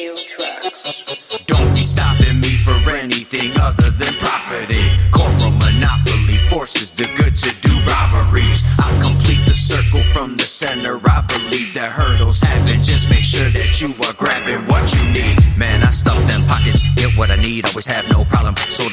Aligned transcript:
Don't 0.00 1.74
be 1.76 1.84
stopping 1.84 2.40
me 2.40 2.56
for 2.64 2.72
anything 2.88 3.52
other 3.60 3.90
than 3.90 4.14
profiting. 4.16 4.88
Corporal 5.12 5.50
monopoly 5.50 6.40
forces 6.48 6.90
the 6.92 7.04
good 7.20 7.36
to 7.36 7.52
do 7.60 7.76
robberies. 7.84 8.64
I 8.80 8.88
complete 8.96 9.44
the 9.44 9.54
circle 9.54 10.00
from 10.00 10.36
the 10.36 10.48
center. 10.48 10.96
I 11.04 11.20
believe 11.28 11.74
that 11.74 11.92
hurdles 11.92 12.40
happen. 12.40 12.82
Just 12.82 13.10
make 13.10 13.24
sure 13.24 13.44
that 13.44 13.82
you 13.82 13.92
are 14.08 14.14
grabbing 14.16 14.64
what 14.72 14.88
you 14.94 15.04
need. 15.12 15.36
Man, 15.58 15.82
I 15.82 15.90
stuff 15.90 16.16
them 16.24 16.40
pockets, 16.48 16.80
get 16.96 17.12
what 17.18 17.30
I 17.30 17.36
need. 17.36 17.66
I 17.66 17.68
always 17.68 17.84
have 17.84 18.08
no 18.08 18.24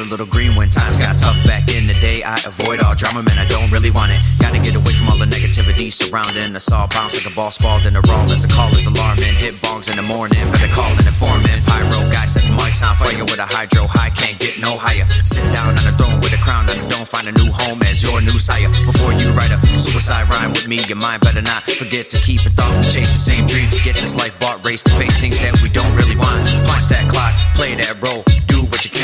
little 0.08 0.26
green 0.28 0.56
when 0.56 0.70
times 0.70 1.00
got 1.00 1.18
tough 1.18 1.36
back 1.46 1.68
in 1.76 1.88
the 1.88 1.98
day. 2.00 2.24
I 2.24 2.40
avoid 2.48 2.80
all 2.80 2.96
drama, 2.96 3.24
man. 3.24 3.38
I 3.38 3.48
don't 3.48 3.70
really 3.72 3.92
want 3.92 4.12
it. 4.12 4.20
Gotta 4.40 4.60
get 4.64 4.76
away 4.76 4.96
from 4.96 5.12
all 5.12 5.20
the 5.20 5.28
negativity 5.28 5.92
surrounding 5.92 6.56
us 6.56 6.72
all. 6.72 6.88
Bounce 6.88 7.16
like 7.20 7.28
a 7.28 7.36
ball 7.36 7.52
spalled 7.52 7.86
in 7.86 7.96
a 7.96 8.02
roll 8.08 8.32
as 8.32 8.44
a 8.44 8.50
call 8.50 8.72
is 8.72 8.88
alarming. 8.88 9.36
Hit 9.36 9.54
bongs 9.60 9.92
in 9.92 10.00
the 10.00 10.08
morning, 10.08 10.40
better 10.52 10.72
call 10.72 10.88
an 10.96 11.04
informant. 11.04 11.60
Pyro 11.68 12.00
guy 12.12 12.26
set 12.26 12.44
the 12.48 12.56
mics 12.56 12.80
on 12.80 12.96
fire 12.96 13.24
with 13.24 13.40
a 13.40 13.48
hydro 13.48 13.88
high, 13.88 14.10
can't 14.12 14.40
get 14.40 14.56
no 14.62 14.80
higher. 14.80 15.06
Sit 15.28 15.44
down 15.52 15.76
on 15.76 15.84
a 15.84 15.94
throne 16.00 16.18
with 16.24 16.32
a 16.32 16.42
crown 16.42 16.70
on 16.72 16.78
don't 16.88 17.08
find 17.08 17.28
a 17.28 17.36
new 17.36 17.52
home 17.52 17.82
as 17.84 18.02
your 18.04 18.22
new 18.22 18.40
sire. 18.40 18.72
Before 18.88 19.12
you 19.12 19.28
write 19.36 19.52
a 19.52 19.60
suicide 19.76 20.30
rhyme 20.30 20.52
with 20.56 20.68
me, 20.68 20.80
your 20.88 20.98
mind 20.98 21.22
better 21.22 21.42
not 21.42 21.64
forget 21.68 22.08
to 22.16 22.18
keep 22.24 22.46
it 22.46 22.56
thought. 22.56 22.72
We 22.80 22.88
chase 22.88 23.12
the 23.12 23.20
same 23.20 23.48
dream 23.48 23.68
get 23.84 23.96
this 24.04 24.16
life 24.16 24.38
bought, 24.40 24.60
race 24.66 24.84
to 24.84 24.92
face 25.00 25.18
things 25.18 25.40
that 25.40 25.56
we 25.64 25.70
don't 25.70 25.94
really 25.96 26.16
want. 26.16 26.44
Punch 26.68 26.92
that 26.92 27.08
clock, 27.08 27.32
play 27.56 27.76
that 27.76 27.96
role, 28.04 28.24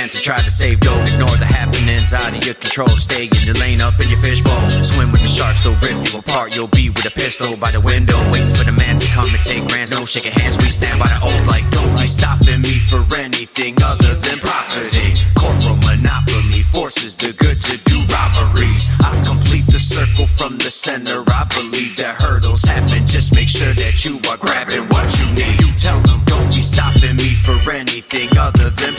can 0.03 0.09
to 0.09 0.19
try 0.19 0.37
to 0.37 0.51
save 0.51 0.79
dough. 0.79 1.03
Ignore 1.07 1.37
the 1.39 1.47
happenings 1.47 2.13
out 2.13 2.35
of 2.35 2.43
your 2.43 2.55
control. 2.55 2.89
Stay 2.89 3.25
in 3.27 3.43
your 3.43 3.55
lane 3.55 3.81
up 3.81 3.95
in 3.99 4.09
your 4.09 4.19
fishbowl. 4.19 4.59
Swim 4.69 5.11
with 5.11 5.21
the 5.21 5.31
sharks, 5.31 5.63
they'll 5.63 5.77
rip 5.79 5.95
you 6.11 6.19
apart. 6.19 6.55
You'll 6.55 6.71
be 6.71 6.89
with 6.89 7.05
a 7.05 7.11
pistol 7.11 7.55
by 7.57 7.71
the 7.71 7.79
window, 7.79 8.17
waiting 8.31 8.53
for 8.53 8.63
the 8.63 8.75
man 8.75 8.97
to 8.97 9.07
come 9.11 9.27
and 9.27 9.43
take 9.43 9.63
grants. 9.67 9.91
No 9.91 10.05
shaking 10.05 10.31
hands, 10.31 10.57
we 10.57 10.69
stand 10.69 10.99
by 10.99 11.07
the 11.07 11.19
oath 11.23 11.47
like 11.47 11.63
don't 11.71 11.93
be 11.95 12.07
stopping 12.07 12.61
me 12.61 12.75
for 12.89 13.01
anything 13.15 13.75
other 13.83 14.13
than 14.15 14.37
profiting. 14.39 15.15
Corporal 15.35 15.79
monopoly 15.87 16.63
forces 16.63 17.15
the 17.15 17.31
good 17.33 17.59
to 17.59 17.77
do 17.87 18.03
robberies. 18.11 18.91
I 18.99 19.11
complete 19.23 19.67
the 19.67 19.79
circle 19.79 20.27
from 20.27 20.57
the 20.57 20.71
center. 20.71 21.23
I 21.27 21.43
believe 21.55 21.95
that 21.97 22.15
hurdles 22.19 22.63
happen. 22.63 23.05
Just 23.05 23.35
make 23.35 23.49
sure 23.49 23.73
that 23.73 24.03
you 24.03 24.19
are 24.29 24.37
grabbing 24.37 24.87
what 24.91 25.07
you 25.19 25.25
need. 25.31 25.55
You 25.63 25.71
tell 25.77 25.99
them 26.01 26.21
don't 26.25 26.49
be 26.49 26.61
stopping 26.61 27.15
me 27.15 27.31
for 27.45 27.55
anything 27.71 28.29
other 28.37 28.69
than 28.69 28.93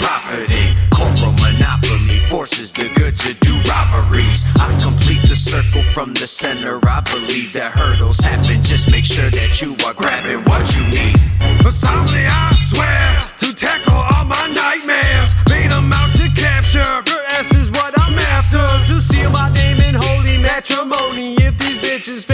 forces 2.35 2.73
the 2.73 2.91
good 2.99 3.15
to 3.15 3.33
do 3.47 3.55
robberies. 3.71 4.43
I 4.59 4.67
complete 4.83 5.23
the 5.31 5.37
circle 5.37 5.85
from 5.95 6.15
the 6.15 6.27
center. 6.27 6.83
I 6.83 6.99
believe 7.07 7.53
that 7.53 7.71
hurdles 7.71 8.19
happen. 8.19 8.61
Just 8.61 8.91
make 8.91 9.05
sure 9.05 9.31
that 9.31 9.63
you 9.63 9.71
are 9.87 9.95
grabbing 9.95 10.43
what 10.51 10.67
you 10.75 10.83
need. 10.91 11.15
Solemnly 11.71 12.27
I 12.27 12.51
swear 12.71 13.07
to 13.39 13.55
tackle 13.55 13.95
all 13.95 14.27
my 14.27 14.47
nightmares. 14.51 15.31
Bait 15.47 15.71
'em 15.71 15.93
out 15.93 16.11
to 16.19 16.27
capture. 16.35 16.95
Her 17.07 17.23
ass 17.39 17.55
is 17.55 17.71
what 17.71 17.93
I'm 18.03 18.19
after. 18.35 18.67
To 18.91 18.97
seal 19.01 19.31
my 19.31 19.49
name 19.55 19.79
in 19.89 19.95
holy 19.95 20.39
matrimony. 20.39 21.39
If 21.39 21.55
these 21.63 21.79
bitches 21.87 22.27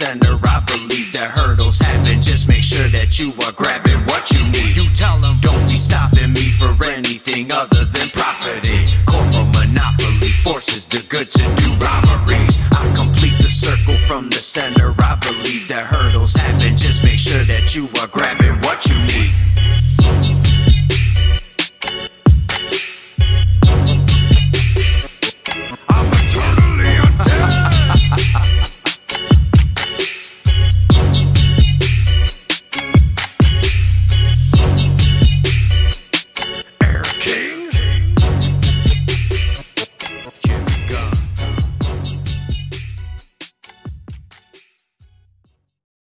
center. 0.00 0.40
I 0.48 0.64
believe 0.64 1.12
that 1.12 1.28
hurdles 1.28 1.78
happen. 1.78 2.22
Just 2.22 2.48
make 2.48 2.64
sure 2.64 2.88
that 2.88 3.20
you 3.20 3.36
are 3.44 3.52
grabbing 3.52 4.00
what 4.08 4.32
you 4.32 4.40
need. 4.48 4.72
You 4.72 4.88
tell 4.96 5.20
them, 5.20 5.36
don't 5.44 5.60
be 5.68 5.76
stopping 5.76 6.32
me 6.32 6.48
for 6.56 6.72
anything 6.82 7.52
other 7.52 7.84
than 7.84 8.08
profiting. 8.08 8.88
Corporate 9.04 9.52
monopoly 9.52 10.32
forces 10.40 10.86
the 10.86 11.04
good 11.12 11.28
to 11.36 11.44
do 11.60 11.68
robberies. 11.76 12.56
I 12.72 12.80
complete 12.96 13.36
the 13.44 13.52
circle 13.52 13.98
from 14.08 14.32
the 14.32 14.40
center. 14.40 14.96
I 15.04 15.20
believe 15.20 15.68
that 15.68 15.84
hurdles 15.84 16.32
happen. 16.32 16.78
Just 16.80 17.04
make 17.04 17.20
sure 17.20 17.44
that 17.52 17.76
you 17.76 17.84
are 18.00 18.08
grabbing 18.08 18.56
what 18.64 18.88
you 18.88 18.96
need. 19.12 19.49